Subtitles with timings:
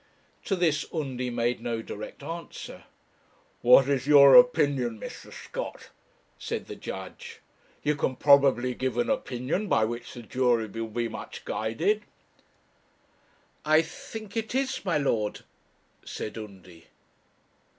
[0.45, 2.85] To this Undy made no direct answer.
[3.61, 5.31] 'What is your opinion, Mr.
[5.31, 5.89] Scott?'
[6.39, 7.39] said the judge;
[7.83, 12.01] 'you can probably give an opinion by which the jury would be much guided.'
[13.63, 15.43] 'I think it is, my lord,'
[16.03, 16.87] said Undy.